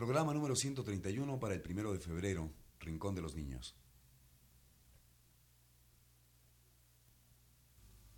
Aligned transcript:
Programa 0.00 0.32
número 0.32 0.56
131 0.56 1.38
para 1.38 1.52
el 1.52 1.60
primero 1.60 1.92
de 1.92 1.98
febrero, 1.98 2.50
Rincón 2.78 3.14
de 3.14 3.20
los 3.20 3.34
Niños. 3.34 3.76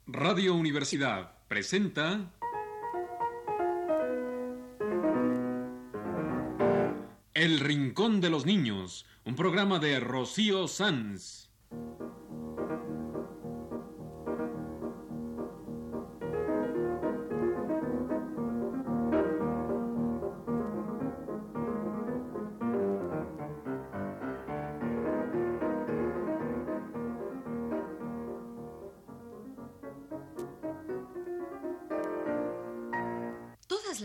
Radio 0.06 0.54
Universidad 0.54 1.44
presenta 1.48 2.30
El 7.34 7.58
Rincón 7.58 8.20
de 8.20 8.30
los 8.30 8.46
Niños, 8.46 9.04
un 9.24 9.34
programa 9.34 9.80
de 9.80 9.98
Rocío 9.98 10.68
Sanz. 10.68 11.50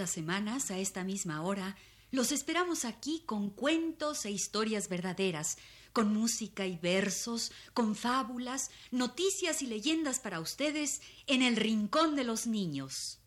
Semanas, 0.08 0.72
a 0.72 0.80
esta 0.80 1.04
misma 1.04 1.42
hora, 1.42 1.76
los 2.12 2.32
esperamos 2.32 2.86
aquí 2.86 3.24
con 3.26 3.50
cuentos 3.50 4.26
e 4.26 4.32
historias 4.32 4.88
verdaderas, 4.88 5.58
con 5.92 6.14
música 6.14 6.66
y 6.66 6.78
versos, 6.78 7.52
con 7.74 7.96
fábulas, 7.96 8.72
noticias 8.92 9.62
y 9.62 9.68
leyendas 9.68 10.20
para 10.20 10.40
ustedes 10.40 11.02
en 11.26 11.42
el 11.42 11.56
Rincón 11.56 12.16
de 12.16 12.24
los 12.24 12.48
Niños. 12.48 13.20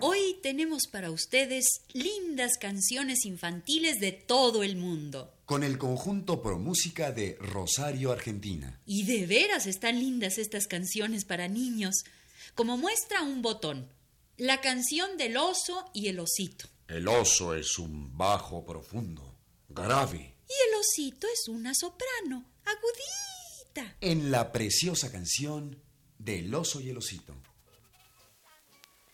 Hoy 0.00 0.38
tenemos 0.42 0.86
para 0.86 1.10
ustedes 1.10 1.82
lindas 1.92 2.52
canciones 2.60 3.24
infantiles 3.24 4.00
de 4.00 4.12
todo 4.12 4.62
el 4.62 4.76
mundo. 4.76 5.35
Con 5.46 5.62
el 5.62 5.78
conjunto 5.78 6.42
Pro 6.42 6.58
Música 6.58 7.12
de 7.12 7.38
Rosario, 7.40 8.10
Argentina. 8.10 8.80
Y 8.84 9.04
de 9.06 9.26
veras 9.26 9.66
están 9.66 10.00
lindas 10.00 10.38
estas 10.38 10.66
canciones 10.66 11.24
para 11.24 11.46
niños, 11.46 12.04
como 12.56 12.76
muestra 12.76 13.22
un 13.22 13.42
botón, 13.42 13.88
la 14.36 14.60
canción 14.60 15.16
del 15.16 15.36
oso 15.36 15.88
y 15.94 16.08
el 16.08 16.18
osito. 16.18 16.66
El 16.88 17.06
oso 17.06 17.54
es 17.54 17.78
un 17.78 18.18
bajo 18.18 18.64
profundo, 18.64 19.36
grave. 19.68 20.34
Y 20.48 20.68
el 20.68 20.80
osito 20.80 21.28
es 21.32 21.46
una 21.46 21.74
soprano, 21.74 22.44
agudita. 22.64 23.96
En 24.00 24.32
la 24.32 24.50
preciosa 24.50 25.12
canción 25.12 25.80
del 26.18 26.52
oso 26.56 26.80
y 26.80 26.90
el 26.90 26.98
osito. 26.98 27.36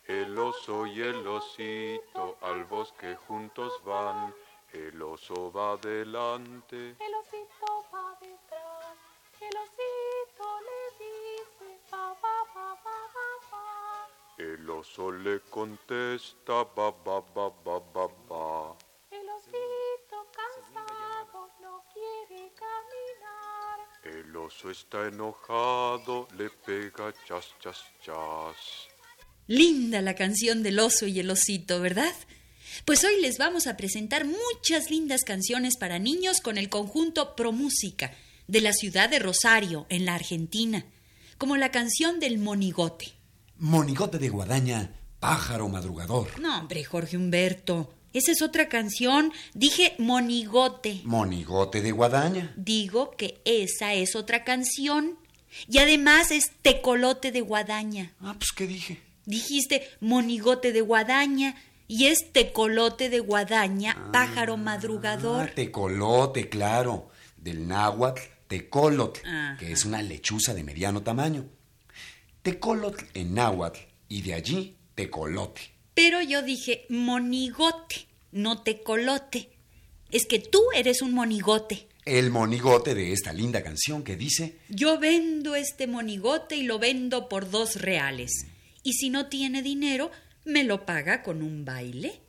El 0.08 0.39
oso 0.39 0.86
y 0.86 0.98
el 0.98 1.27
osito 1.27 2.39
al 2.41 2.64
bosque 2.64 3.17
juntos 3.17 3.70
van. 3.84 4.33
El 4.73 5.03
oso 5.03 5.53
va 5.53 5.73
adelante. 5.73 6.97
El 6.98 7.15
osito 7.20 7.84
va 7.92 8.19
detrás, 8.20 8.97
el 9.39 9.56
osito 9.64 10.47
le 10.69 11.05
dice 11.05 11.81
va, 11.92 12.09
va, 12.14 12.37
va, 12.55 12.75
va, 12.83 12.98
va, 13.14 13.29
va. 13.53 14.09
El 14.39 14.70
oso 14.70 15.12
le 15.12 15.41
contesta 15.41 16.64
va, 16.64 16.91
va, 16.91 17.20
va, 17.20 17.48
va, 17.67 17.79
va, 17.95 18.06
va. 18.31 18.77
El 19.11 19.29
osito 19.29 20.27
cansado 20.33 21.51
no 21.61 21.84
quiere 21.92 22.51
caminar. 22.55 23.79
El 24.05 24.34
oso 24.34 24.70
está 24.70 25.07
enojado, 25.07 26.29
le 26.39 26.48
pega 26.48 27.12
chas, 27.27 27.55
chas, 27.61 27.84
chas. 28.03 28.89
Linda 29.48 30.01
la 30.01 30.14
canción 30.14 30.62
del 30.62 30.79
oso 30.79 31.07
y 31.07 31.20
el 31.20 31.31
osito, 31.31 31.79
¿verdad? 31.81 32.14
Pues 32.84 33.05
hoy 33.05 33.20
les 33.20 33.38
vamos 33.38 33.66
a 33.66 33.77
presentar 33.77 34.24
muchas 34.24 34.91
lindas 34.91 35.22
canciones 35.24 35.77
para 35.77 35.98
niños 35.98 36.40
con 36.40 36.58
el 36.58 36.68
conjunto 36.68 37.34
Pro 37.36 37.52
Música 37.52 38.12
de 38.46 38.61
la 38.61 38.73
ciudad 38.73 39.08
de 39.08 39.18
Rosario, 39.18 39.86
en 39.89 40.05
la 40.05 40.14
Argentina, 40.14 40.84
como 41.39 41.56
la 41.56 41.70
canción 41.70 42.20
del 42.20 42.39
monigote. 42.39 43.12
Monigote 43.58 44.18
de 44.18 44.28
guadaña, 44.28 44.92
pájaro 45.20 45.68
madrugador. 45.68 46.40
No, 46.40 46.58
hombre, 46.58 46.84
Jorge 46.84 47.17
Humberto, 47.17 47.95
esa 48.12 48.33
es 48.33 48.42
otra 48.42 48.68
canción. 48.68 49.33
Dije 49.55 49.95
monigote. 49.98 51.01
Monigote 51.05 51.80
de 51.80 51.92
guadaña. 51.92 52.52
Digo 52.56 53.12
que 53.17 53.40
esa 53.45 53.95
es 53.95 54.14
otra 54.17 54.45
canción. 54.45 55.18
Y 55.68 55.78
además 55.78 56.30
es 56.30 56.52
tecolote 56.62 57.33
de 57.33 57.40
guadaña. 57.40 58.12
Ah, 58.20 58.34
pues 58.39 58.52
¿qué 58.52 58.67
dije? 58.67 59.01
Dijiste 59.24 59.89
monigote 60.01 60.72
de 60.72 60.80
guadaña 60.80 61.55
y 61.95 62.07
es 62.07 62.33
tecolote 62.33 63.11
de 63.11 63.20
guadaña, 63.20 64.08
pájaro 64.14 64.57
madrugador. 64.57 65.51
Ah, 65.51 65.55
tecolote, 65.55 66.48
claro. 66.48 67.11
Del 67.36 67.69
náhuatl, 67.69 68.23
tecolotl, 68.48 69.20
Ajá. 69.27 69.58
que 69.58 69.73
es 69.73 69.85
una 69.85 70.01
lechuza 70.01 70.55
de 70.55 70.64
mediano 70.64 71.02
tamaño. 71.02 71.45
Tecolotl 72.41 73.05
en 73.13 73.35
náhuatl 73.35 73.79
y 74.08 74.23
de 74.23 74.33
allí 74.33 74.77
tecolote. 74.95 75.61
Pero 75.92 76.23
yo 76.23 76.41
dije 76.41 76.86
monigote, 76.89 78.07
no 78.31 78.63
tecolote. 78.63 79.51
Es 80.11 80.25
que 80.25 80.39
tú 80.39 80.63
eres 80.75 81.02
un 81.02 81.13
monigote. 81.13 81.89
El 82.07 82.31
monigote 82.31 82.95
de 82.95 83.13
esta 83.13 83.35
linda 83.35 83.63
canción 83.63 84.02
que 84.02 84.17
dice 84.17 84.57
Yo 84.70 84.98
vendo 84.98 85.57
este 85.57 85.86
monigote 85.86 86.57
y 86.57 86.63
lo 86.63 86.79
vendo 86.79 87.29
por 87.29 87.51
dos 87.51 87.77
reales. 87.77 88.47
Y 88.83 88.95
si 88.95 89.11
no 89.11 89.27
tiene 89.27 89.61
dinero, 89.61 90.11
me 90.45 90.64
lo 90.64 90.85
paga 90.85 91.23
con 91.23 91.42
un 91.42 91.64
baile. 91.64 92.20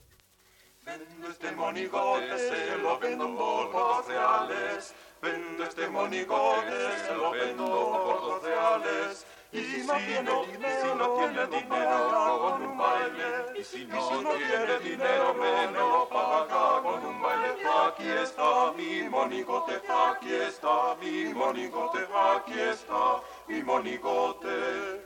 Vendo 0.85 1.29
este 1.29 1.51
monigote, 1.53 2.37
se 2.37 2.77
lo 2.77 2.99
vendo 2.99 3.35
por 3.35 3.71
dos 3.71 4.07
reales. 4.07 4.93
Vendo 5.21 5.63
este 5.63 5.87
monigote, 5.87 6.97
se 7.07 7.15
lo 7.15 7.31
vendo 7.31 7.65
por 7.65 8.21
dos 8.21 8.43
reales. 8.43 9.25
Y 9.53 9.61
si 9.63 9.83
no 9.85 9.93
tiene 9.93 10.47
dinero, 10.47 10.95
no 10.95 11.15
tiene 11.15 11.47
dinero 11.47 12.39
con 12.41 12.61
un 12.63 12.77
baile. 12.77 13.59
Y 13.59 13.63
si 13.63 13.85
no 13.85 14.09
tiene 14.19 14.79
dinero, 14.79 15.33
me 15.35 15.71
lo 15.71 16.09
paga 16.09 16.81
con 16.81 17.05
un 17.05 17.21
baile. 17.21 17.53
Aquí 17.87 18.09
está 18.09 18.73
mi 18.73 19.09
monigote, 19.09 19.79
aquí 19.87 20.33
está 20.33 20.95
mi 20.99 21.33
monigote, 21.33 21.99
aquí 22.13 22.59
está 22.59 23.21
mi 23.47 23.63
monigote. 23.63 25.05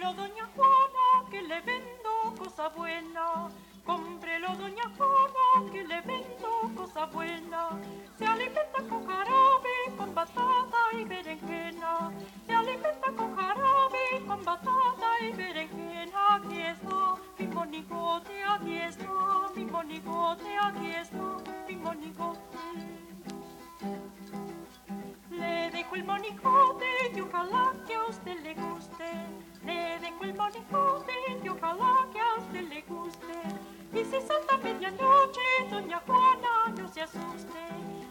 Cómprelo, 0.00 0.28
doña 0.28 0.48
Juana, 0.56 1.30
que 1.30 1.42
le 1.42 1.60
vendo 1.60 2.34
cosa 2.38 2.68
buena. 2.70 3.50
Cómprelo, 3.84 4.56
doña 4.56 4.84
Juana, 4.96 5.70
que 5.70 5.84
le 5.84 6.00
vendo 6.00 6.72
cosa 6.74 7.04
buena. 7.04 7.68
Se 8.16 8.24
alimenta 8.24 8.82
con 8.88 9.06
jarabe, 9.06 9.96
con 9.98 10.14
batata 10.14 10.78
y 10.92 11.04
berenjena. 11.04 12.12
Se 12.46 12.54
alimenta 12.54 13.12
con 13.12 13.36
jarabe, 13.36 14.24
con 14.26 14.42
batata 14.42 15.20
y 15.20 15.32
berenjena. 15.32 16.34
Aquí 16.36 16.62
está 16.62 17.16
mi 17.38 17.46
monigote, 17.48 18.44
aquí 18.44 18.78
está 18.78 19.50
mi 19.54 19.64
monigote, 19.66 20.58
aquí 20.62 20.92
está 20.92 21.36
mi 21.68 21.76
monigote. 21.76 22.58
Le 25.30 25.70
dejo 25.70 25.94
el 25.94 26.04
monigote 26.04 26.86
y 27.14 27.20
ojalá 27.20 27.74
que 27.86 27.94
a 27.96 28.04
usted 28.06 28.40
le 28.40 28.54
guste. 28.54 29.49
Le 29.64 29.98
dejo 30.00 30.24
el 30.24 30.34
monigote 30.34 31.12
y 31.44 31.48
ojalá 31.48 32.06
que 32.12 32.20
a 32.20 32.34
usted 32.38 32.62
le 32.68 32.82
guste. 32.82 33.34
Y 33.92 34.04
si 34.04 34.26
salta 34.26 34.56
medianoche, 34.58 35.40
doña 35.70 36.00
Juana, 36.06 36.74
no 36.76 36.88
se 36.88 37.02
asuste. 37.02 37.62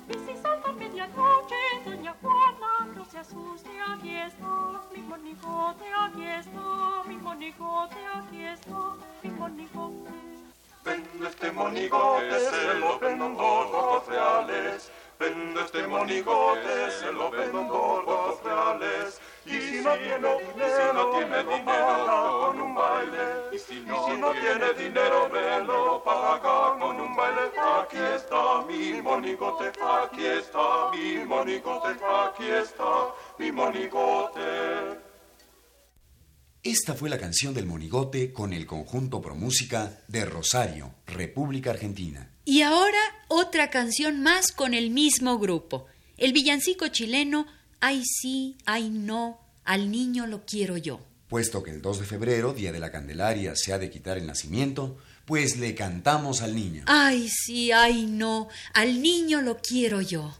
Y 0.09 0.13
si 0.13 0.41
salta 0.41 0.71
medianoche, 0.73 1.55
doña 1.85 2.15
Juana, 2.21 2.93
no 2.95 3.05
se 3.05 3.19
asuste. 3.19 3.69
Aquí 3.87 4.15
está 4.15 4.81
mi 4.93 5.01
monigote, 5.01 5.85
aquí 5.97 6.25
está 6.25 7.03
mi 7.07 7.15
monigote, 7.17 7.97
aquí 8.13 8.43
está 8.45 8.95
mi 9.23 9.29
monigote. 9.31 10.11
Vendo 10.83 11.27
este 11.27 11.51
monigote, 11.51 12.39
se 12.39 12.73
lo 12.75 12.99
vendo 12.99 13.37
por 13.37 13.71
dos 13.71 14.07
reales. 14.07 14.91
Vendo 15.19 15.59
este 15.61 15.85
monigote, 15.87 16.91
se 16.91 17.11
lo 17.11 17.29
vendo 17.29 17.67
por 17.67 18.05
dos 18.05 18.43
reales. 18.43 19.19
Y 19.45 19.59
si 19.59 19.81
no 19.81 19.93
tiene 19.95 20.37
dinero, 20.53 20.88
no 24.33 24.41
tiene 24.41 24.83
dinero, 24.83 25.29
me 25.29 25.65
lo 25.65 26.03
paga 26.03 26.77
con 26.79 26.99
un 26.99 27.15
baile. 27.15 27.41
Aquí 27.81 27.97
está 28.15 28.65
mi 28.67 29.01
monigote, 29.01 29.71
aquí 29.79 30.25
está 30.25 30.91
mi 30.91 31.25
monigote, 31.25 31.89
aquí 32.03 32.45
está 32.45 33.13
mi 33.37 33.51
monigote. 33.51 34.99
Esta 36.61 36.93
fue 36.93 37.09
la 37.09 37.17
canción 37.17 37.53
del 37.53 37.65
monigote 37.65 38.33
con 38.33 38.53
el 38.53 38.65
conjunto 38.65 39.21
Pro 39.21 39.35
Música 39.35 40.01
de 40.07 40.25
Rosario, 40.25 40.93
República 41.07 41.71
Argentina. 41.71 42.29
Y 42.45 42.61
ahora 42.61 42.99
otra 43.29 43.69
canción 43.69 44.21
más 44.21 44.51
con 44.51 44.73
el 44.73 44.89
mismo 44.89 45.39
grupo. 45.39 45.85
El 46.17 46.33
villancico 46.33 46.89
chileno 46.89 47.45
Ay 47.81 48.03
sí, 48.03 48.57
ay 48.65 48.89
no, 48.89 49.39
al 49.63 49.89
niño 49.89 50.27
lo 50.27 50.45
quiero 50.45 50.75
yo. 50.75 50.99
Puesto 51.29 51.61
que 51.61 51.69
el 51.69 51.83
2 51.83 51.99
de 51.99 52.05
febrero, 52.07 52.53
día 52.53 52.71
de 52.71 52.79
la 52.79 52.91
Candelaria, 52.91 53.53
se 53.55 53.71
ha 53.71 53.77
de 53.77 53.91
quitar 53.91 54.17
el 54.17 54.25
nacimiento, 54.25 54.97
pues 55.25 55.57
le 55.57 55.75
cantamos 55.75 56.41
al 56.41 56.55
niño. 56.55 56.85
Ay, 56.87 57.29
sí, 57.29 57.71
ay, 57.71 58.07
no. 58.07 58.47
Al 58.73 58.99
niño 58.99 59.43
lo 59.43 59.59
quiero 59.59 60.01
yo. 60.01 60.35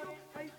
Flor. 0.00 0.14
Ay, 0.34 0.50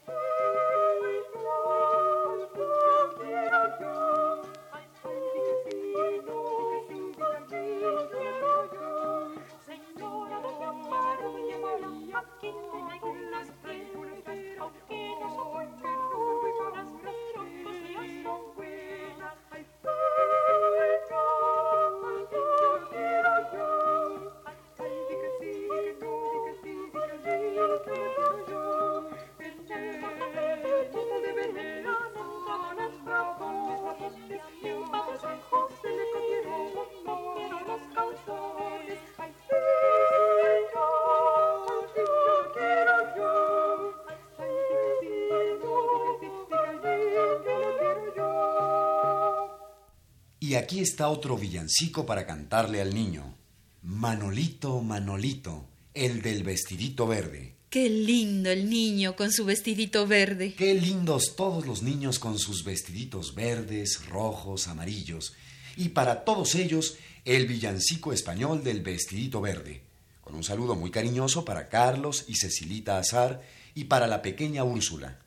Y 50.44 50.56
aquí 50.56 50.82
está 50.82 51.08
otro 51.08 51.38
villancico 51.38 52.06
para 52.06 52.28
cantarle 52.28 52.82
al 52.82 52.94
niño. 52.94 53.34
Manolito, 53.82 54.82
Manolito, 54.82 55.70
el 55.94 56.22
del 56.22 56.44
vestidito 56.44 57.08
verde. 57.08 57.56
Qué 57.70 57.90
lindo 57.90 58.50
el 58.50 58.70
niño 58.70 59.16
con 59.16 59.32
su 59.32 59.46
vestidito 59.46 60.06
verde. 60.06 60.54
Qué 60.54 60.74
lindos 60.74 61.38
todos 61.38 61.66
los 61.66 61.82
niños 61.82 62.20
con 62.20 62.38
sus 62.40 62.66
vestiditos 62.66 63.36
verdes, 63.36 64.06
rojos, 64.10 64.68
amarillos. 64.68 65.34
Y 65.78 65.90
para 65.90 66.26
todos 66.26 66.56
ellos, 66.56 66.98
el 67.24 67.48
villancico 67.48 68.12
español 68.12 68.66
del 68.66 68.82
vestidito 68.82 69.40
verde. 69.40 69.84
Con 70.20 70.36
un 70.36 70.44
saludo 70.44 70.76
muy 70.76 70.92
cariñoso 70.92 71.46
para 71.46 71.70
Carlos 71.70 72.26
y 72.28 72.36
Cecilita 72.36 72.98
Azar 72.98 73.42
y 73.76 73.86
para 73.86 74.08
la 74.08 74.22
pequeña 74.22 74.66
Úrsula. 74.66 75.22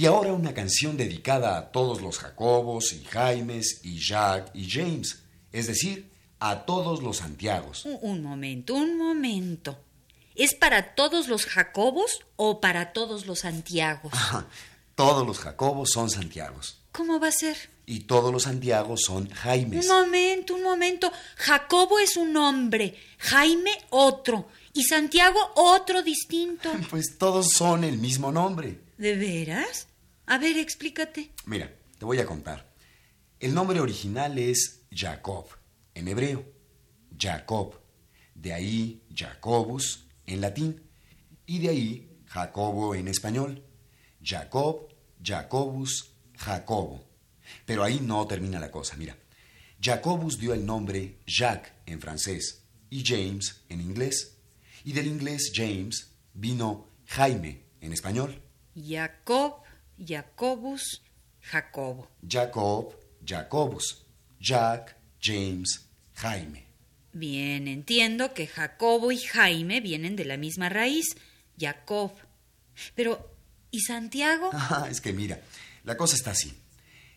Y 0.00 0.06
ahora 0.06 0.32
una 0.32 0.54
canción 0.54 0.96
dedicada 0.96 1.58
a 1.58 1.72
todos 1.72 2.00
los 2.00 2.20
Jacobos 2.20 2.94
y 2.94 3.04
Jaimes 3.04 3.80
y 3.82 4.00
Jack 4.00 4.50
y 4.54 4.66
James, 4.66 5.24
es 5.52 5.66
decir, 5.66 6.10
a 6.38 6.64
todos 6.64 7.02
los 7.02 7.18
Santiagos. 7.18 7.84
Un, 7.84 7.98
un 8.00 8.22
momento, 8.22 8.76
un 8.76 8.96
momento. 8.96 9.78
¿Es 10.34 10.54
para 10.54 10.94
todos 10.94 11.28
los 11.28 11.44
Jacobos 11.44 12.24
o 12.36 12.62
para 12.62 12.94
todos 12.94 13.26
los 13.26 13.40
Santiagos? 13.40 14.10
Todos 14.94 15.26
los 15.26 15.38
Jacobos 15.38 15.90
son 15.90 16.08
Santiagos 16.08 16.78
¿Cómo 16.92 17.20
va 17.20 17.28
a 17.28 17.32
ser? 17.32 17.58
y 17.84 18.00
todos 18.00 18.32
los 18.32 18.44
Santiagos 18.44 19.02
son 19.02 19.28
Jaimes. 19.28 19.84
Un 19.86 19.92
momento, 19.92 20.54
un 20.54 20.62
momento. 20.62 21.12
Jacobo 21.36 21.98
es 21.98 22.16
un 22.16 22.34
hombre, 22.38 22.96
Jaime 23.18 23.72
otro 23.90 24.48
y 24.72 24.82
Santiago 24.84 25.38
otro 25.56 26.02
distinto. 26.02 26.72
Pues 26.88 27.18
todos 27.18 27.50
son 27.50 27.84
el 27.84 27.98
mismo 27.98 28.32
nombre. 28.32 28.80
¿De 28.96 29.14
veras? 29.16 29.88
A 30.30 30.38
ver, 30.38 30.56
explícate. 30.58 31.32
Mira, 31.46 31.74
te 31.98 32.04
voy 32.04 32.20
a 32.20 32.24
contar. 32.24 32.72
El 33.40 33.52
nombre 33.52 33.80
original 33.80 34.38
es 34.38 34.82
Jacob, 34.92 35.46
en 35.92 36.06
hebreo. 36.06 36.44
Jacob. 37.18 37.80
De 38.36 38.52
ahí 38.52 39.02
Jacobus, 39.12 40.06
en 40.26 40.40
latín. 40.40 40.88
Y 41.46 41.58
de 41.58 41.68
ahí 41.70 42.22
Jacobo, 42.26 42.94
en 42.94 43.08
español. 43.08 43.64
Jacob, 44.22 44.94
Jacobus, 45.20 46.12
Jacobo. 46.36 47.04
Pero 47.66 47.82
ahí 47.82 47.98
no 48.00 48.24
termina 48.28 48.60
la 48.60 48.70
cosa, 48.70 48.96
mira. 48.96 49.16
Jacobus 49.82 50.38
dio 50.38 50.54
el 50.54 50.64
nombre 50.64 51.18
Jacques 51.26 51.72
en 51.86 52.00
francés 52.00 52.62
y 52.88 53.02
James 53.04 53.64
en 53.68 53.80
inglés. 53.80 54.36
Y 54.84 54.92
del 54.92 55.08
inglés 55.08 55.50
James 55.52 56.12
vino 56.34 56.86
Jaime 57.06 57.64
en 57.80 57.92
español. 57.92 58.40
Jacob, 58.76 59.64
Jacobus, 60.04 61.02
Jacobo. 61.42 62.08
Jacob, 62.26 62.94
Jacobus, 63.24 64.06
Jack, 64.40 64.96
James, 65.20 65.88
Jaime. 66.14 66.66
Bien, 67.12 67.68
entiendo 67.68 68.32
que 68.32 68.46
Jacobo 68.46 69.12
y 69.12 69.18
Jaime 69.18 69.80
vienen 69.80 70.16
de 70.16 70.24
la 70.24 70.36
misma 70.36 70.68
raíz, 70.68 71.16
Jacob. 71.58 72.12
Pero, 72.94 73.34
¿y 73.70 73.80
Santiago? 73.80 74.50
Ah, 74.54 74.88
es 74.90 75.00
que 75.00 75.12
mira, 75.12 75.40
la 75.84 75.96
cosa 75.96 76.16
está 76.16 76.30
así. 76.30 76.58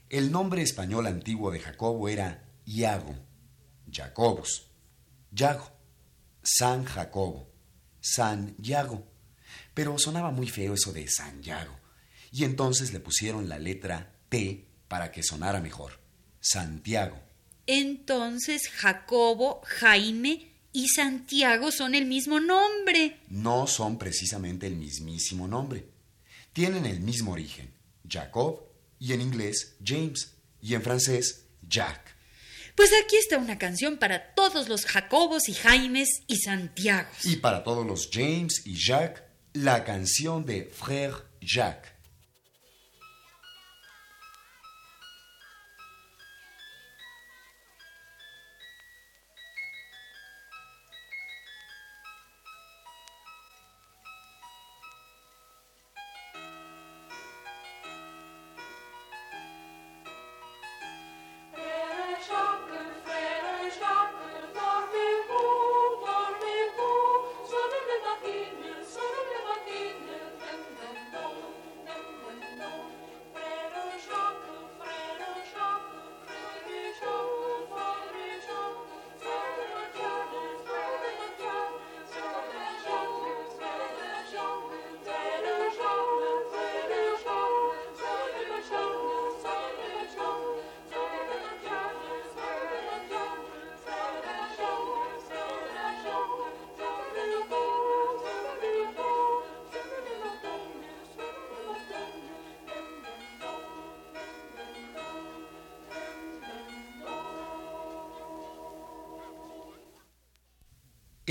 El 0.09 0.31
nombre 0.31 0.61
español 0.61 1.07
antiguo 1.07 1.51
de 1.51 1.59
Jacobo 1.59 2.09
era 2.09 2.43
Iago, 2.65 3.15
Jacobus, 3.91 4.69
Yago, 5.31 5.71
San 6.41 6.83
Jacobo, 6.83 7.49
San 8.01 8.55
Yago. 8.57 9.07
Pero 9.73 9.97
sonaba 9.97 10.31
muy 10.31 10.47
feo 10.47 10.73
eso 10.73 10.91
de 10.91 11.07
San 11.07 11.41
Yago. 11.41 11.82
Y 12.33 12.45
entonces 12.45 12.91
le 12.91 12.99
pusieron 12.99 13.47
la 13.47 13.59
letra 13.59 14.11
T 14.27 14.65
para 14.87 15.11
que 15.11 15.21
sonara 15.21 15.61
mejor. 15.61 15.99
Santiago. 16.41 17.17
Entonces 17.67 18.67
Jacobo, 18.69 19.61
Jaime 19.63 20.51
y 20.73 20.89
Santiago 20.89 21.71
son 21.71 21.93
el 21.93 22.05
mismo 22.05 22.39
nombre. 22.39 23.19
No 23.29 23.67
son 23.67 23.99
precisamente 23.99 24.65
el 24.65 24.75
mismísimo 24.75 25.47
nombre. 25.47 25.85
Tienen 26.51 26.87
el 26.87 26.99
mismo 26.99 27.33
origen, 27.33 27.71
Jacob, 28.09 28.63
y 28.99 29.13
en 29.13 29.21
inglés 29.21 29.75
James, 29.85 30.33
y 30.59 30.73
en 30.73 30.81
francés 30.81 31.45
Jack. 31.61 32.15
Pues 32.75 32.89
aquí 33.05 33.15
está 33.15 33.37
una 33.37 33.59
canción 33.59 33.97
para 33.97 34.33
todos 34.33 34.67
los 34.67 34.85
Jacobos 34.85 35.47
y 35.47 35.53
Jaimes 35.53 36.23
y 36.25 36.37
Santiagos. 36.37 37.23
Y 37.25 37.35
para 37.35 37.63
todos 37.63 37.85
los 37.85 38.09
James 38.11 38.63
y 38.65 38.75
Jack, 38.75 39.23
la 39.53 39.83
canción 39.83 40.45
de 40.45 40.71
Frère 40.71 41.23
Jacques. 41.39 41.92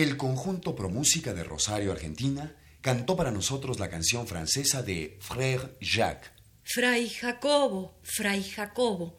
El 0.02 0.16
conjunto 0.16 0.74
Promúsica 0.74 1.32
de 1.32 1.44
Rosario, 1.44 1.92
Argentina, 1.92 2.56
cantó 2.80 3.14
para 3.14 3.30
nosotros 3.30 3.78
la 3.78 3.88
canción 3.88 4.26
francesa 4.26 4.82
de 4.82 5.16
Frère 5.20 5.78
Jacques. 5.80 6.32
Fray 6.64 7.08
Jacobo, 7.08 8.00
Fray 8.02 8.42
Jacobo. 8.42 9.16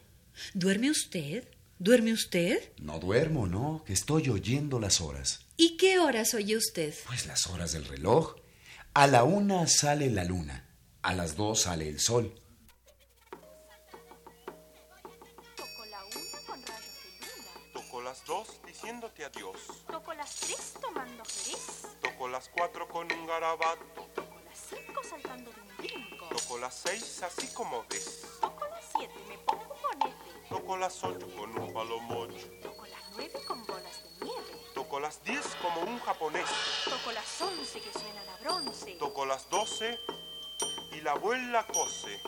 ¿Duerme 0.53 0.91
usted? 0.91 1.47
¿Duerme 1.79 2.11
usted? 2.11 2.73
No 2.81 2.99
duermo, 2.99 3.47
no, 3.47 3.85
que 3.85 3.93
estoy 3.93 4.27
oyendo 4.27 4.77
las 4.77 4.99
horas. 4.99 5.45
¿Y 5.55 5.77
qué 5.77 5.99
horas 5.99 6.33
oye 6.33 6.57
usted? 6.57 6.93
Pues 7.07 7.27
las 7.27 7.47
horas 7.47 7.71
del 7.71 7.85
reloj. 7.85 8.35
A 8.93 9.07
la 9.07 9.23
una 9.23 9.67
sale 9.67 10.09
la 10.11 10.25
luna, 10.25 10.67
a 11.01 11.13
las 11.13 11.37
dos 11.37 11.61
sale 11.61 11.87
el 11.87 12.01
sol. 12.01 12.35
Las 18.13 18.25
dos 18.25 18.61
diciéndote 18.63 19.25
adiós. 19.25 19.57
Toco 19.87 20.13
las 20.13 20.35
tres 20.35 20.75
tomando 20.79 21.23
jerez. 21.25 21.97
Toco 21.99 22.27
las 22.27 22.47
cuatro 22.47 22.87
con 22.87 23.11
un 23.11 23.25
garabato. 23.25 24.07
Toco 24.13 24.39
las 24.45 24.59
cinco 24.69 25.01
saltando 25.03 25.51
de 25.51 25.61
un 25.61 25.77
brinco. 25.77 26.27
Toco 26.27 26.59
las 26.59 26.75
seis 26.75 27.23
así 27.23 27.51
como 27.55 27.83
ves. 27.89 28.37
Toco 28.39 28.67
las 28.67 28.85
siete, 28.95 29.15
me 29.27 29.35
pongo 29.39 29.63
un 29.63 29.81
bonete. 29.81 30.47
Toco 30.47 30.77
las 30.77 31.03
ocho 31.03 31.27
con 31.35 31.57
un 31.57 31.73
palomocho. 31.73 32.47
Toco 32.61 32.85
las 32.85 33.01
nueve 33.15 33.41
con 33.47 33.65
bolas 33.65 34.03
de 34.03 34.25
nieve. 34.25 34.61
Toco 34.75 34.99
las 34.99 35.23
diez 35.23 35.47
como 35.59 35.81
un 35.81 35.99
japonés. 36.01 36.49
Toco 36.85 37.11
las 37.13 37.41
once 37.41 37.81
que 37.81 37.91
suenan 37.93 38.29
a 38.29 38.37
bronce. 38.41 38.91
Toco 38.99 39.25
las 39.25 39.49
doce 39.49 39.97
y 40.91 41.01
la 41.01 41.13
abuela 41.13 41.65
cose. 41.65 42.21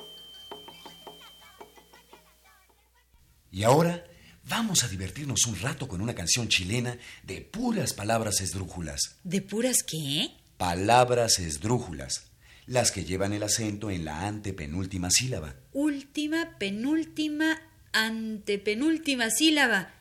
Y 3.52 3.64
ahora 3.64 4.04
vamos 4.48 4.84
a 4.84 4.88
divertirnos 4.88 5.46
un 5.48 5.60
rato 5.60 5.88
con 5.88 6.02
una 6.02 6.16
canción 6.16 6.48
chilena 6.48 6.98
de 7.24 7.42
puras 7.42 7.94
palabras 7.94 8.42
esdrújulas. 8.42 9.18
¿De 9.24 9.42
puras 9.42 9.84
qué? 9.84 10.32
Palabras 10.58 11.40
esdrújulas, 11.40 12.28
las 12.66 12.92
que 12.92 13.04
llevan 13.04 13.34
el 13.34 13.44
acento 13.44 13.90
en 13.90 14.06
la 14.06 14.28
antepenúltima 14.28 15.10
sílaba. 15.12 15.56
Última, 15.74 16.58
penúltima, 16.58 17.62
antepenúltima 17.92 19.30
sílaba. 19.30 19.94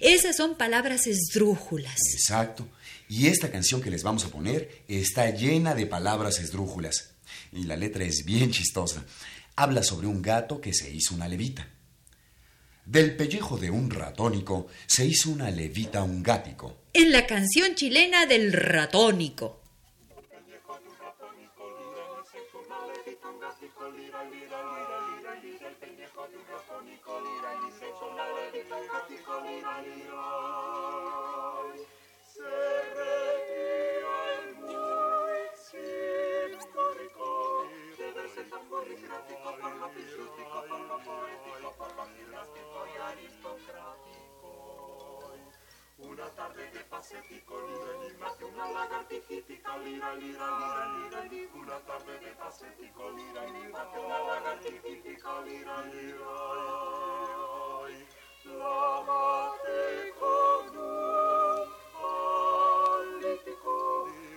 Esas 0.00 0.36
son 0.36 0.56
palabras 0.56 1.06
esdrújulas. 1.06 1.96
Exacto. 2.14 2.68
Y 3.08 3.28
esta 3.28 3.50
canción 3.50 3.80
que 3.80 3.90
les 3.90 4.02
vamos 4.02 4.24
a 4.24 4.28
poner 4.28 4.84
está 4.88 5.30
llena 5.30 5.74
de 5.74 5.86
palabras 5.86 6.38
esdrújulas. 6.38 7.14
Y 7.52 7.64
la 7.64 7.76
letra 7.76 8.04
es 8.04 8.24
bien 8.24 8.50
chistosa. 8.50 9.04
Habla 9.56 9.82
sobre 9.82 10.06
un 10.06 10.22
gato 10.22 10.60
que 10.60 10.74
se 10.74 10.90
hizo 10.92 11.14
una 11.14 11.28
levita. 11.28 11.68
Del 12.90 13.14
pellejo 13.14 13.56
de 13.56 13.70
un 13.70 13.88
ratónico 13.88 14.66
se 14.84 15.06
hizo 15.06 15.30
una 15.30 15.48
levita 15.48 16.02
un 16.02 16.24
gático. 16.24 16.78
En 16.92 17.12
la 17.12 17.24
canción 17.24 17.76
chilena 17.76 18.26
del 18.26 18.52
ratónico. 18.52 19.60
Una 45.98 46.26
tarde 46.30 46.70
de 46.70 46.80
pacífico, 46.84 47.54
lira, 47.66 48.36
que 48.38 48.44
una 48.44 48.70
lagartijita, 48.70 49.76
lira, 49.78 50.14
lira, 50.14 50.46
lira, 50.58 51.24
lira. 51.24 51.50
Una 51.54 51.78
tarde 51.80 52.18
de 52.20 52.30
pacífico, 52.32 53.10
lira, 53.10 53.42
que 53.92 53.98
una 53.98 54.18
lagartijita, 54.20 55.40
lira, 55.42 55.84
lira. 55.86 56.26
La 58.44 59.02
maté 59.06 60.14
con 60.18 60.76
un 60.76 61.68
político, 63.20 63.74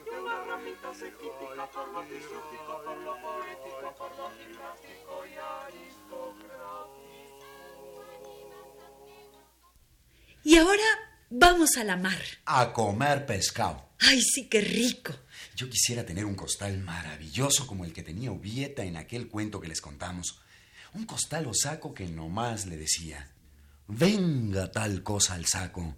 de 0.05 0.19
una 0.19 0.37
ramita 0.45 0.93
sequítica, 0.93 1.63
por 1.71 1.87
lo 1.87 2.01
filosófico, 2.03 2.81
por 2.83 2.97
lo 2.97 3.13
poético, 3.21 3.87
por 3.97 4.11
lo 4.17 4.25
gimnástico 4.31 5.25
y 5.25 5.33
aristocrático. 5.37 6.82
Y 10.43 10.57
ahora 10.57 10.83
vamos 11.29 11.77
a 11.77 11.83
la 11.83 11.95
mar. 11.95 12.19
A 12.45 12.73
comer 12.73 13.25
pescado. 13.25 13.89
Ay, 13.99 14.21
sí, 14.21 14.49
qué 14.49 14.59
rico. 14.59 15.13
Yo 15.55 15.69
quisiera 15.69 16.05
tener 16.05 16.25
un 16.25 16.35
costal 16.35 16.77
maravilloso 16.79 17.65
como 17.65 17.85
el 17.85 17.93
que 17.93 18.03
tenía 18.03 18.31
Ubieta 18.31 18.83
en 18.83 18.97
aquel 18.97 19.29
cuento 19.29 19.61
que 19.61 19.69
les 19.69 19.79
contamos. 19.79 20.39
Un 20.93 21.05
costal 21.05 21.47
o 21.47 21.53
saco 21.53 21.93
que 21.93 22.07
nomás 22.07 22.65
le 22.65 22.75
decía, 22.75 23.31
venga 23.87 24.71
tal 24.71 25.01
cosa 25.01 25.35
al 25.35 25.45
saco. 25.45 25.95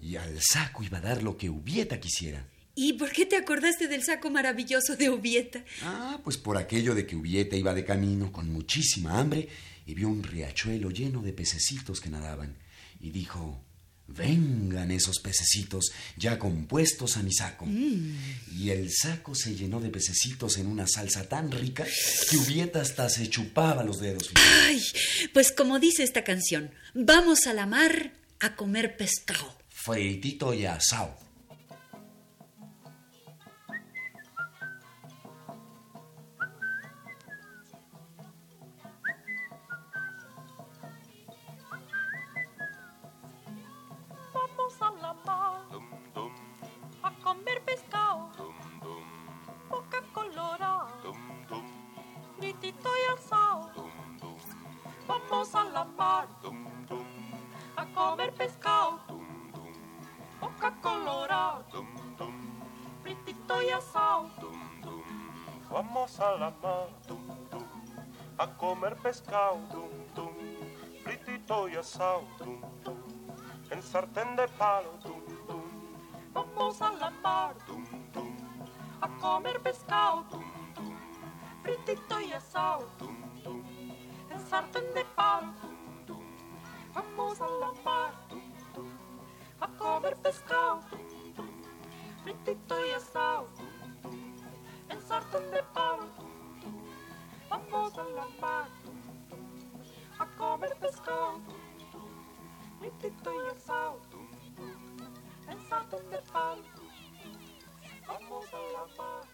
Y 0.00 0.16
al 0.16 0.40
saco 0.40 0.82
iba 0.82 0.98
a 0.98 1.02
dar 1.02 1.22
lo 1.22 1.36
que 1.36 1.50
Ubieta 1.50 2.00
quisiera. 2.00 2.48
¿Y 2.74 2.94
por 2.94 3.12
qué 3.12 3.26
te 3.26 3.36
acordaste 3.36 3.86
del 3.86 4.02
saco 4.02 4.30
maravilloso 4.30 4.96
de 4.96 5.10
Ubieta? 5.10 5.64
Ah, 5.82 6.20
pues 6.24 6.36
por 6.38 6.56
aquello 6.56 6.94
de 6.94 7.06
que 7.06 7.16
Ubieta 7.16 7.54
iba 7.56 7.74
de 7.74 7.84
camino 7.84 8.32
con 8.32 8.50
muchísima 8.50 9.20
hambre 9.20 9.48
y 9.86 9.94
vio 9.94 10.08
un 10.08 10.22
riachuelo 10.22 10.90
lleno 10.90 11.22
de 11.22 11.32
pececitos 11.32 12.00
que 12.00 12.08
nadaban. 12.08 12.56
Y 12.98 13.10
dijo, 13.10 13.62
vengan 14.06 14.90
esos 14.90 15.18
pececitos 15.18 15.92
ya 16.16 16.38
compuestos 16.38 17.16
a 17.16 17.22
mi 17.22 17.32
saco. 17.32 17.66
Y 17.66 18.70
el 18.70 18.90
saco 18.92 19.34
se 19.34 19.54
llenó 19.54 19.80
de 19.80 19.90
pececitos 19.90 20.58
en 20.58 20.66
una 20.66 20.86
salsa 20.86 21.28
tan 21.28 21.50
rica 21.50 21.86
que 22.30 22.36
Ubieta 22.36 22.80
hasta 22.80 23.08
se 23.08 23.28
chupaba 23.28 23.84
los 23.84 24.00
dedos. 24.00 24.30
Ay, 24.66 24.82
pues 25.32 25.52
como 25.52 25.78
dice 25.78 26.02
esta 26.02 26.24
canción, 26.24 26.70
vamos 26.94 27.46
a 27.46 27.54
la 27.54 27.66
mar 27.66 28.12
a 28.40 28.56
comer 28.56 28.96
pescado. 28.96 29.56
Fritito 29.70 30.54
y 30.54 30.66
asado. 30.66 31.23
Vamos 55.74 55.88
a 55.90 55.96
la 55.96 55.96
mar 55.96 56.28
dum, 56.40 56.86
dum, 56.86 57.06
a 57.76 57.84
comer 57.86 58.32
pescado. 58.32 59.00
dum, 59.08 59.50
dum, 59.52 59.72
Boca 60.40 60.70
colorada, 60.80 61.64
dum, 61.72 61.86
dum, 62.16 62.60
fritito 63.02 63.60
y 63.60 63.70
asado. 63.70 64.30
dum, 64.40 64.80
dum. 64.82 65.02
Vamos 65.70 66.20
a 66.20 66.30
la 66.36 66.50
mar, 66.62 66.88
dum, 67.08 67.26
dum, 67.50 67.66
a 68.38 68.46
comer 68.46 68.94
pescado, 69.02 69.58
dum, 69.72 69.90
dum, 70.14 70.34
fritito 71.02 71.68
y 71.68 71.76
asado, 71.76 72.24
dum, 72.38 72.60
dum, 72.84 73.02
en 73.70 73.82
sartén 73.82 74.36
de 74.36 74.46
palo, 74.56 74.92
dum, 75.02 75.24
dum, 75.48 75.70
Vamos 76.32 76.80
a 76.82 76.92
la 76.92 77.10
mar 77.10 77.54
dum, 77.66 77.84
dum, 78.12 78.36
a 79.00 79.08
comer 79.20 79.60
pescado. 79.60 80.22
dum, 80.30 80.44
dum, 80.74 80.96
Fritito 81.64 82.20
y 82.20 82.32
asado 82.32 82.88
dum, 82.98 83.13
dum, 84.54 84.62
en 84.62 84.62
sartén 84.62 84.94
de 84.94 85.04
palo. 85.16 85.52
dum, 86.06 86.06
dum, 86.06 86.22
Vamos 86.94 87.40
a 87.40 87.46
la 87.46 87.72
mar 87.84 88.14
a 89.60 89.66
comer 89.66 90.16
pescado. 90.16 90.80
Fritito 92.22 92.86
y 92.86 92.90
asado 92.92 93.48
en 94.88 95.00
sartén 95.02 95.50
de 95.50 95.62
palo. 95.74 96.06
Vamos 97.50 97.98
a 97.98 98.04
la 98.04 98.26
mar 98.40 98.68
a 100.18 100.26
comer 100.36 100.76
pescado. 100.78 101.40
Fritito 102.78 103.30
y 103.34 103.56
asado 103.56 104.00
en 105.48 105.68
sartén 105.68 106.10
de 106.10 106.18
palo. 106.32 106.62
Vamos 108.06 108.46
a 108.54 108.58
la 108.72 108.84
mar. 108.98 109.33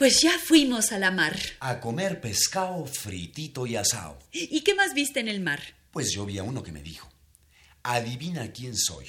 Pues 0.00 0.22
ya 0.22 0.38
fuimos 0.38 0.92
a 0.92 0.98
la 0.98 1.10
mar. 1.10 1.38
A 1.60 1.78
comer 1.78 2.22
pescado 2.22 2.86
fritito 2.86 3.66
y 3.66 3.76
asado. 3.76 4.18
¿Y 4.32 4.62
qué 4.62 4.74
más 4.74 4.94
viste 4.94 5.20
en 5.20 5.28
el 5.28 5.40
mar? 5.40 5.60
Pues 5.90 6.10
yo 6.10 6.24
vi 6.24 6.38
a 6.38 6.42
uno 6.42 6.62
que 6.62 6.72
me 6.72 6.82
dijo, 6.82 7.06
adivina 7.82 8.50
quién 8.50 8.78
soy. 8.78 9.08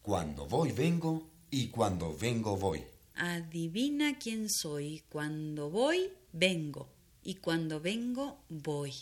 Cuando 0.00 0.46
voy 0.46 0.70
vengo 0.70 1.28
y 1.50 1.70
cuando 1.70 2.16
vengo 2.16 2.56
voy. 2.56 2.84
Adivina 3.16 4.16
quién 4.16 4.48
soy. 4.48 5.02
Cuando 5.08 5.70
voy, 5.70 6.12
vengo. 6.32 6.88
Y 7.24 7.34
cuando 7.34 7.80
vengo, 7.80 8.44
voy. 8.48 8.94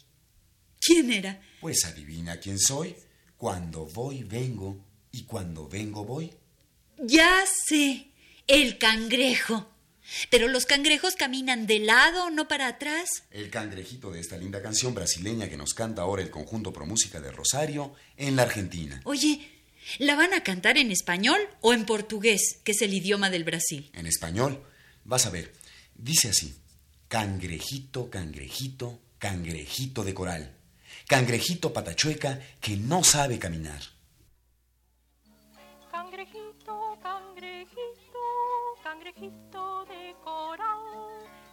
¿Quién 0.80 1.12
era? 1.12 1.38
Pues 1.60 1.84
adivina 1.84 2.40
quién 2.40 2.58
soy. 2.58 2.96
Cuando 3.36 3.84
voy 3.84 4.22
vengo 4.22 4.82
y 5.12 5.24
cuando 5.24 5.68
vengo 5.68 6.02
voy. 6.02 6.32
Ya 6.96 7.44
sé, 7.66 8.06
el 8.46 8.78
cangrejo. 8.78 9.68
Pero 10.30 10.48
los 10.48 10.66
cangrejos 10.66 11.14
caminan 11.14 11.66
de 11.66 11.78
lado, 11.80 12.30
no 12.30 12.48
para 12.48 12.66
atrás. 12.66 13.08
El 13.30 13.50
cangrejito 13.50 14.10
de 14.10 14.20
esta 14.20 14.36
linda 14.36 14.62
canción 14.62 14.94
brasileña 14.94 15.48
que 15.48 15.56
nos 15.56 15.74
canta 15.74 16.02
ahora 16.02 16.22
el 16.22 16.30
conjunto 16.30 16.72
Pro 16.72 16.86
Música 16.86 17.20
de 17.20 17.30
Rosario 17.30 17.94
en 18.16 18.36
la 18.36 18.42
Argentina. 18.42 19.00
Oye, 19.04 19.48
¿la 19.98 20.16
van 20.16 20.34
a 20.34 20.42
cantar 20.42 20.78
en 20.78 20.90
español 20.90 21.40
o 21.60 21.72
en 21.72 21.86
portugués, 21.86 22.60
que 22.64 22.72
es 22.72 22.82
el 22.82 22.94
idioma 22.94 23.30
del 23.30 23.44
Brasil? 23.44 23.90
En 23.94 24.06
español, 24.06 24.62
vas 25.04 25.26
a 25.26 25.30
ver, 25.30 25.52
dice 25.94 26.30
así, 26.30 26.54
cangrejito, 27.08 28.10
cangrejito, 28.10 29.00
cangrejito 29.18 30.04
de 30.04 30.14
coral, 30.14 30.56
cangrejito 31.06 31.72
patachueca 31.72 32.40
que 32.60 32.76
no 32.76 33.04
sabe 33.04 33.38
caminar. 33.38 33.80
Cangrejito, 35.90 36.98
cangrejito, 37.02 37.99
cangrejito 38.90 39.84
de 39.84 40.16
coral, 40.24 40.82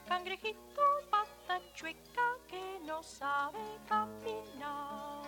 cangrejito 0.07 0.81
pata 1.11 1.61
chueca 1.75 2.29
que 2.47 2.79
no 2.83 3.03
sabe 3.03 3.59
caminar. 3.87 5.21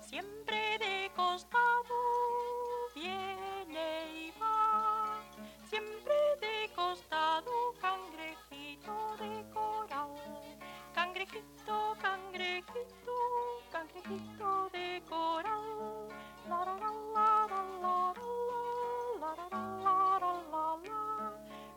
Siempre 0.00 0.78
de 0.78 1.12
costado 1.14 1.94
viene 2.92 3.88
y 4.14 4.32
va, 4.40 5.20
siempre 5.70 6.16
de 6.40 6.74
costado 6.74 7.52
cangrejito 7.80 9.16
de 9.20 9.44
coral, 9.54 10.10
cangrejito, 10.92 11.96
cangrejito, 12.02 13.16
cangrejito 13.70 14.70
de 14.70 15.00
coral. 15.08 16.08
La, 16.48 16.64
la, 16.64 16.76
la, 17.14 17.83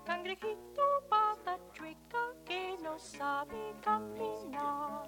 Cangrejito 0.08 0.84
pata 1.10 1.60
chueca 1.74 2.34
que 2.46 2.78
no 2.82 2.98
sabe 2.98 3.76
caminar. 3.84 5.04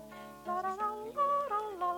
La, 0.45 0.61
la, 0.61 0.75
la, 0.75 1.88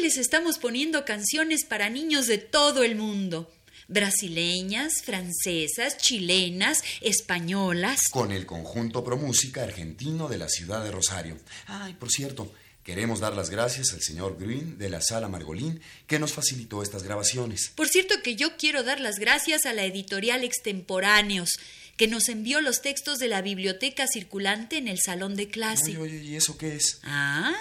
les 0.00 0.16
estamos 0.16 0.58
poniendo 0.58 1.04
canciones 1.04 1.64
para 1.64 1.90
niños 1.90 2.26
de 2.26 2.38
todo 2.38 2.82
el 2.82 2.96
mundo. 2.96 3.52
Brasileñas, 3.88 5.02
francesas, 5.04 5.98
chilenas, 5.98 6.82
españolas. 7.00 8.08
Con 8.10 8.32
el 8.32 8.46
conjunto 8.46 9.04
Pro 9.04 9.16
Música 9.16 9.62
argentino 9.62 10.28
de 10.28 10.38
la 10.38 10.48
ciudad 10.48 10.84
de 10.84 10.92
Rosario. 10.92 11.36
Ay, 11.66 11.94
por 11.94 12.10
cierto, 12.10 12.52
queremos 12.84 13.20
dar 13.20 13.34
las 13.34 13.50
gracias 13.50 13.92
al 13.92 14.00
señor 14.00 14.38
Green 14.38 14.78
de 14.78 14.88
la 14.88 15.00
Sala 15.00 15.28
Margolín 15.28 15.80
que 16.06 16.18
nos 16.18 16.32
facilitó 16.32 16.82
estas 16.82 17.02
grabaciones. 17.02 17.72
Por 17.74 17.88
cierto 17.88 18.14
que 18.22 18.36
yo 18.36 18.56
quiero 18.56 18.82
dar 18.82 19.00
las 19.00 19.18
gracias 19.18 19.66
a 19.66 19.72
la 19.72 19.84
editorial 19.84 20.44
Extemporáneos, 20.44 21.50
que 21.96 22.08
nos 22.08 22.28
envió 22.28 22.60
los 22.60 22.80
textos 22.80 23.18
de 23.18 23.28
la 23.28 23.42
biblioteca 23.42 24.06
circulante 24.06 24.78
en 24.78 24.88
el 24.88 25.00
salón 25.00 25.36
de 25.36 25.48
clase. 25.48 25.98
Oye, 25.98 25.98
oye, 25.98 26.24
¿y 26.24 26.36
eso 26.36 26.56
qué 26.56 26.76
es? 26.76 27.00
Ah, 27.02 27.54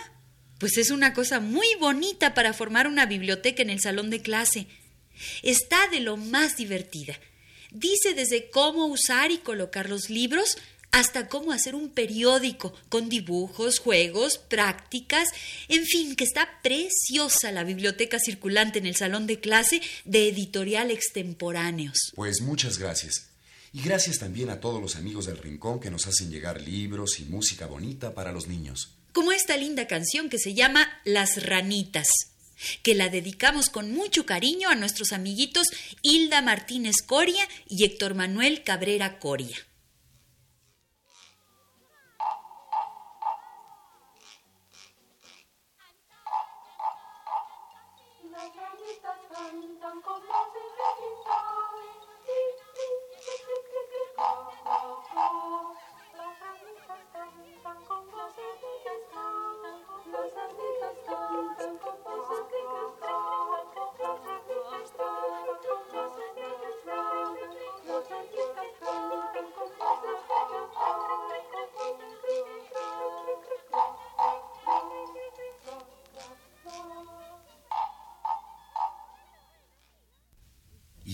pues 0.60 0.78
es 0.78 0.92
una 0.92 1.14
cosa 1.14 1.40
muy 1.40 1.68
bonita 1.80 2.34
para 2.34 2.54
formar 2.54 2.88
una 2.88 3.06
biblioteca 3.06 3.64
en 3.64 3.72
el 3.72 3.80
salón 3.80 4.10
de 4.10 4.22
clase. 4.22 4.68
Está 5.42 5.88
de 5.88 6.02
lo 6.02 6.18
más 6.18 6.58
divertida. 6.58 7.20
Dice 7.72 8.14
desde 8.14 8.50
cómo 8.50 8.86
usar 8.86 9.32
y 9.32 9.40
colocar 9.40 9.90
los 9.90 10.10
libros 10.10 10.58
hasta 10.92 11.28
cómo 11.28 11.52
hacer 11.52 11.76
un 11.76 11.90
periódico 11.90 12.74
con 12.90 13.10
dibujos, 13.10 13.80
juegos, 13.80 14.38
prácticas, 14.38 15.30
en 15.68 15.86
fin, 15.86 16.16
que 16.16 16.24
está 16.24 16.62
preciosa 16.64 17.52
la 17.52 17.64
biblioteca 17.64 18.20
circulante 18.20 18.80
en 18.80 18.88
el 18.88 18.96
salón 18.96 19.28
de 19.28 19.40
clase 19.40 19.82
de 20.06 20.30
editorial 20.30 20.92
extemporáneos. 20.92 22.12
Pues 22.16 22.42
muchas 22.42 22.80
gracias. 22.80 23.28
Y 23.72 23.84
gracias 23.84 24.18
también 24.18 24.50
a 24.50 24.60
todos 24.60 24.82
los 24.82 24.96
amigos 24.96 25.28
del 25.28 25.38
Rincón 25.38 25.80
que 25.80 25.92
nos 25.92 26.08
hacen 26.08 26.32
llegar 26.32 26.60
libros 26.60 27.20
y 27.20 27.26
música 27.26 27.68
bonita 27.68 28.16
para 28.16 28.32
los 28.32 28.48
niños. 28.48 28.99
Como 29.14 29.32
esta 29.32 29.58
linda 29.58 29.88
canción 29.88 30.30
que 30.30 30.38
se 30.38 30.54
llama 30.54 30.88
Las 31.04 31.44
Ranitas, 31.44 32.08
que 32.84 32.94
la 32.94 33.10
dedicamos 33.10 33.70
con 33.70 33.92
mucho 33.92 34.26
cariño 34.26 34.70
a 34.70 34.76
nuestros 34.76 35.14
amiguitos 35.14 35.68
Hilda 36.02 36.42
Martínez 36.42 36.98
Coria 37.06 37.48
y 37.68 37.86
Héctor 37.86 38.16
Manuel 38.16 38.64
Cabrera 38.64 39.20
Coria. 39.20 39.58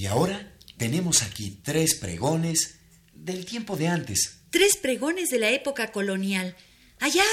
Y 0.05 0.07
ahora 0.07 0.55
tenemos 0.77 1.23
aquí 1.23 1.61
tres 1.63 1.95
pregones 1.95 2.75
del 3.11 3.43
tiempo 3.43 3.75
de 3.75 3.87
antes. 3.87 4.41
Tres 4.51 4.77
pregones 4.77 5.29
de 5.29 5.39
la 5.39 5.49
época 5.49 5.91
colonial. 5.91 6.55
Allá 6.99 7.23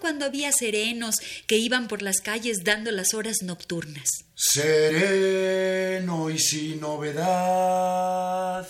cuando 0.00 0.24
había 0.24 0.50
serenos 0.50 1.16
que 1.46 1.58
iban 1.58 1.88
por 1.88 2.00
las 2.00 2.22
calles 2.22 2.64
dando 2.64 2.90
las 2.90 3.12
horas 3.12 3.42
nocturnas. 3.42 4.08
Sereno 4.34 6.30
y 6.30 6.38
sin 6.38 6.80
novedad. 6.80 8.66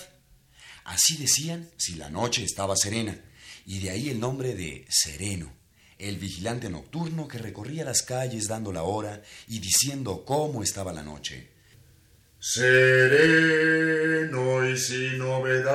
Así 0.83 1.15
decían 1.15 1.71
si 1.77 1.95
la 1.95 2.09
noche 2.09 2.43
estaba 2.43 2.75
serena, 2.75 3.17
y 3.65 3.79
de 3.79 3.91
ahí 3.91 4.09
el 4.09 4.19
nombre 4.19 4.55
de 4.55 4.85
Sereno, 4.89 5.53
el 5.99 6.17
vigilante 6.17 6.69
nocturno 6.69 7.29
que 7.29 7.37
recorría 7.37 7.85
las 7.85 8.01
calles 8.01 8.49
dando 8.49 8.73
la 8.73 8.83
hora 8.83 9.21
y 9.47 9.59
diciendo 9.59 10.25
cómo 10.25 10.63
estaba 10.63 10.91
la 10.91 11.03
noche. 11.03 11.52
Sereno 12.45 14.35
y 14.67 14.77
sin 14.77 15.17
novedad. 15.17 15.71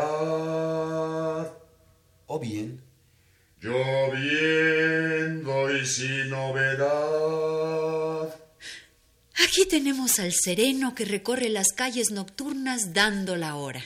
O 2.27 2.39
bien, 2.39 2.83
lloviendo 3.59 4.15
y 5.75 5.87
sin 5.87 6.29
novedad. 6.29 6.79
Aquí 9.43 9.65
tenemos 9.67 10.19
al 10.19 10.35
sereno 10.35 10.95
que 10.95 11.07
recorre 11.07 11.49
las 11.49 11.73
calles 11.73 12.11
nocturnas 12.11 12.93
dando 12.93 13.37
la 13.37 13.55
hora. 13.55 13.83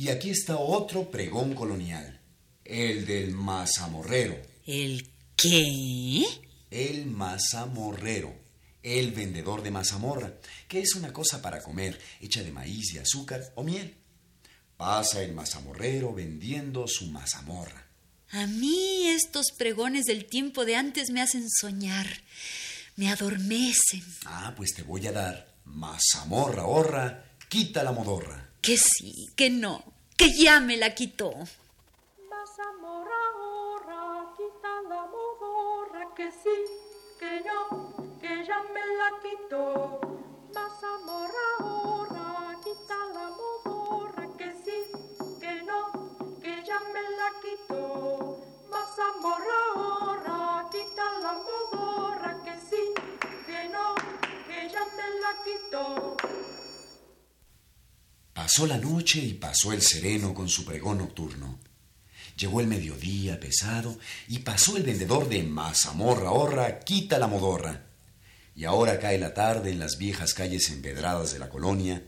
Y 0.00 0.08
aquí 0.08 0.30
está 0.30 0.56
otro 0.56 1.10
pregón 1.10 1.54
colonial, 1.54 2.18
el 2.64 3.04
del 3.04 3.32
mazamorrero. 3.32 4.34
¿El 4.66 5.10
qué? 5.36 6.24
El 6.70 7.04
mazamorrero, 7.04 8.34
el 8.82 9.10
vendedor 9.10 9.62
de 9.62 9.70
mazamorra, 9.70 10.32
que 10.68 10.80
es 10.80 10.94
una 10.94 11.12
cosa 11.12 11.42
para 11.42 11.62
comer, 11.62 12.00
hecha 12.18 12.42
de 12.42 12.50
maíz 12.50 12.94
y 12.94 12.98
azúcar 12.98 13.52
o 13.56 13.62
miel. 13.62 13.94
Pasa 14.78 15.22
el 15.22 15.34
mazamorrero 15.34 16.14
vendiendo 16.14 16.88
su 16.88 17.08
mazamorra. 17.08 17.86
A 18.30 18.46
mí 18.46 19.06
estos 19.08 19.52
pregones 19.52 20.06
del 20.06 20.24
tiempo 20.24 20.64
de 20.64 20.76
antes 20.76 21.10
me 21.10 21.20
hacen 21.20 21.44
soñar, 21.50 22.06
me 22.96 23.10
adormecen. 23.10 24.02
Ah, 24.24 24.54
pues 24.56 24.72
te 24.72 24.82
voy 24.82 25.06
a 25.08 25.12
dar 25.12 25.56
mazamorra, 25.66 26.64
horra, 26.64 27.22
quita 27.50 27.84
la 27.84 27.92
modorra. 27.92 28.49
Que 28.62 28.76
sí, 28.76 29.30
que 29.36 29.48
no, 29.48 29.82
que 30.18 30.34
ya 30.34 30.60
me 30.60 30.76
la 30.76 30.94
quitó. 30.94 31.32
Mazamorra, 32.28 33.22
horra, 33.40 34.34
quita 34.36 34.82
la 34.86 35.06
modorra, 35.06 36.14
que 36.14 36.30
sí, 36.30 36.56
que 37.18 37.40
no, 37.40 38.18
que 38.20 38.44
ya 38.44 38.62
me 38.74 38.86
la 38.98 39.10
quitó. 39.22 40.00
Mazamorra, 40.54 41.46
horra, 41.64 42.54
quita 42.62 42.98
la 43.14 43.30
modorra, 43.40 44.28
que 44.36 44.52
sí, 44.62 44.78
que 45.40 45.62
no, 45.62 45.90
que 46.42 46.62
ya 46.62 46.80
me 46.92 47.02
la 47.18 47.30
quitó. 47.40 48.36
Mazamorra, 48.68 49.60
horra, 49.76 50.68
quita 50.70 51.04
la 51.22 51.32
modorra, 51.32 52.42
que 52.44 52.60
sí, 52.68 52.92
que 53.46 53.68
no, 53.70 53.94
que 54.46 54.68
ya 54.68 54.84
me 54.84 55.08
la 55.18 55.32
quitó. 55.44 56.16
Pasó 58.40 58.66
la 58.66 58.78
noche 58.78 59.18
y 59.18 59.34
pasó 59.34 59.70
el 59.70 59.82
sereno 59.82 60.32
con 60.32 60.48
su 60.48 60.64
pregón 60.64 60.96
nocturno. 60.96 61.58
Llegó 62.38 62.62
el 62.62 62.68
mediodía 62.68 63.38
pesado 63.38 63.98
y 64.28 64.38
pasó 64.38 64.78
el 64.78 64.82
vendedor 64.82 65.28
de 65.28 65.42
mazamorra, 65.42 66.30
horra, 66.30 66.80
quita 66.80 67.18
la 67.18 67.26
modorra. 67.26 67.82
Y 68.56 68.64
ahora 68.64 68.98
cae 68.98 69.18
la 69.18 69.34
tarde 69.34 69.70
en 69.70 69.78
las 69.78 69.98
viejas 69.98 70.32
calles 70.32 70.70
empedradas 70.70 71.34
de 71.34 71.38
la 71.38 71.50
colonia. 71.50 72.02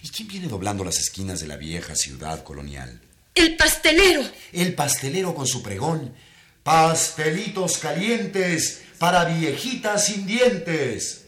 ¿Y 0.00 0.08
quién 0.10 0.28
viene 0.28 0.46
doblando 0.46 0.84
las 0.84 1.00
esquinas 1.00 1.40
de 1.40 1.48
la 1.48 1.56
vieja 1.56 1.96
ciudad 1.96 2.44
colonial? 2.44 3.00
El 3.34 3.56
pastelero. 3.56 4.22
El 4.52 4.76
pastelero 4.76 5.34
con 5.34 5.48
su 5.48 5.60
pregón. 5.60 6.14
Pastelitos 6.62 7.78
calientes 7.78 8.82
para 9.00 9.24
viejitas 9.24 10.06
sin 10.06 10.24
dientes. 10.24 11.24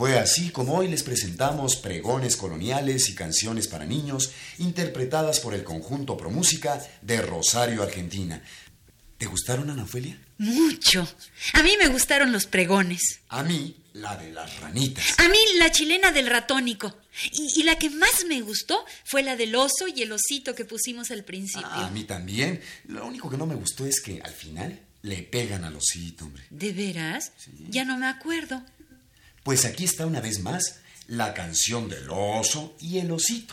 Fue 0.00 0.18
así 0.18 0.48
como 0.48 0.76
hoy 0.76 0.88
les 0.88 1.02
presentamos 1.02 1.76
pregones 1.76 2.38
coloniales 2.38 3.10
y 3.10 3.14
canciones 3.14 3.68
para 3.68 3.84
niños 3.84 4.30
interpretadas 4.56 5.40
por 5.40 5.52
el 5.52 5.62
conjunto 5.62 6.16
Promúsica 6.16 6.82
de 7.02 7.20
Rosario, 7.20 7.82
Argentina. 7.82 8.42
¿Te 9.18 9.26
gustaron, 9.26 9.68
Ana 9.68 9.82
Ofelia? 9.82 10.18
Mucho. 10.38 11.06
A 11.52 11.62
mí 11.62 11.76
me 11.78 11.88
gustaron 11.88 12.32
los 12.32 12.46
pregones. 12.46 13.20
A 13.28 13.42
mí, 13.42 13.76
la 13.92 14.16
de 14.16 14.32
las 14.32 14.58
ranitas. 14.60 15.04
A 15.18 15.28
mí 15.28 15.36
la 15.58 15.70
chilena 15.70 16.12
del 16.12 16.28
ratónico. 16.28 16.96
Y, 17.32 17.60
y 17.60 17.62
la 17.64 17.76
que 17.76 17.90
más 17.90 18.24
me 18.26 18.40
gustó 18.40 18.82
fue 19.04 19.22
la 19.22 19.36
del 19.36 19.54
oso 19.54 19.86
y 19.86 20.00
el 20.00 20.12
osito 20.12 20.54
que 20.54 20.64
pusimos 20.64 21.10
al 21.10 21.24
principio. 21.24 21.68
A 21.68 21.90
mí 21.90 22.04
también. 22.04 22.62
Lo 22.86 23.06
único 23.06 23.28
que 23.28 23.36
no 23.36 23.44
me 23.44 23.54
gustó 23.54 23.84
es 23.84 24.00
que 24.00 24.22
al 24.22 24.32
final 24.32 24.80
le 25.02 25.24
pegan 25.24 25.62
al 25.64 25.76
osito, 25.76 26.24
hombre. 26.24 26.44
¿De 26.48 26.72
veras? 26.72 27.32
Ya 27.68 27.84
no 27.84 27.98
me 27.98 28.06
acuerdo. 28.06 28.64
Pues 29.50 29.64
aquí 29.64 29.82
está 29.82 30.06
una 30.06 30.20
vez 30.20 30.44
más 30.44 30.80
la 31.08 31.34
canción 31.34 31.88
del 31.88 32.08
oso 32.08 32.76
y 32.78 33.00
el 33.00 33.10
osito. 33.10 33.52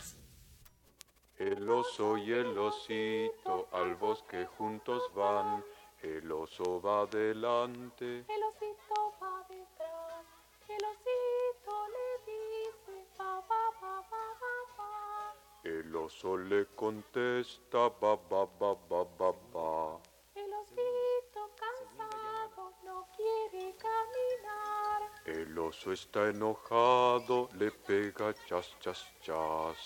El 1.39 1.67
oso 1.67 2.17
y 2.19 2.33
el 2.33 2.55
osito 2.55 3.67
al 3.71 3.95
bosque 3.95 4.45
juntos 4.45 5.01
van. 5.15 5.65
El 6.03 6.31
oso 6.31 6.79
va 6.83 7.01
adelante, 7.01 8.05
El 8.05 8.43
osito 8.43 9.15
va 9.19 9.43
detrás, 9.49 10.23
el 10.69 10.85
osito 10.85 11.73
le 11.95 12.31
dice 12.31 13.07
pa 13.17 13.41
pa 13.47 13.63
pa 13.81 14.07
pa 14.07 14.23
pa 14.39 14.55
pa. 14.77 15.35
el 15.63 15.95
oso 15.95 16.37
le 16.37 16.67
contesta 16.75 17.89
ba 17.99 18.15
ba 18.29 18.45
ba 18.59 18.75
ba 18.87 19.03
ba 19.17 19.31
ba. 19.51 20.06
El 25.27 25.59
oso 25.59 25.91
está 25.91 26.29
enojado, 26.29 27.49
le 27.59 27.69
pega 27.71 28.33
chas 28.47 28.73
chas 28.79 29.05
chas. 29.21 29.77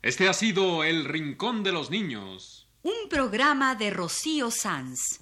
Este 0.00 0.30
ha 0.30 0.32
sido 0.32 0.82
El 0.82 1.04
Rincón 1.04 1.62
de 1.62 1.72
los 1.72 1.90
Niños. 1.90 2.66
Un 2.82 3.10
programa 3.10 3.74
de 3.74 3.90
Rocío 3.90 4.50
Sanz. 4.50 5.20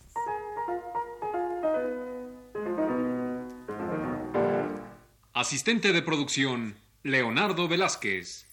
Asistente 5.33 5.92
de 5.92 6.03
producción, 6.03 6.79
Leonardo 7.03 7.66
Velázquez. 7.66 8.45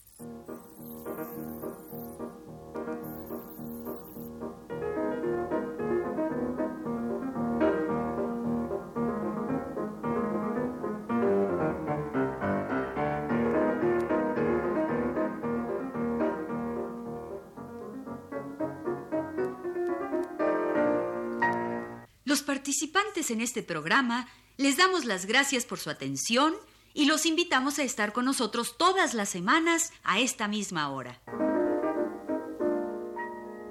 Los 22.34 22.42
participantes 22.42 23.30
en 23.30 23.42
este 23.42 23.62
programa 23.62 24.28
les 24.58 24.76
damos 24.76 25.06
las 25.06 25.28
gracias 25.28 25.66
por 25.66 25.78
su 25.78 25.92
atención 25.92 26.56
y 26.96 27.06
los 27.06 27.28
invitamos 27.28 27.78
a 27.78 27.84
estar 27.84 28.12
con 28.12 28.26
nosotros 28.26 28.76
todas 28.76 29.14
las 29.14 29.30
semanas 29.30 29.92
a 30.04 30.20
esta 30.20 30.48
misma 30.48 30.90
hora. 30.90 31.22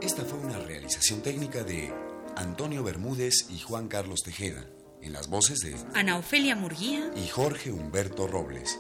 Esta 0.01 0.25
fue 0.25 0.39
una 0.39 0.61
realización 0.61 1.23
técnica 1.23 1.65
de 1.65 1.93
Antonio 2.37 2.85
Bermúdez 2.85 3.51
y 3.51 3.59
Juan 3.59 3.89
Carlos 3.89 4.21
Tejeda, 4.25 4.65
en 5.01 5.13
las 5.13 5.27
voces 5.27 5.59
de 5.59 5.75
Ana 5.95 6.17
Ofelia 6.19 6.55
Murguía. 6.55 7.11
y 7.17 7.27
Jorge 7.27 7.73
Humberto 7.73 8.29
Robles. 8.29 8.79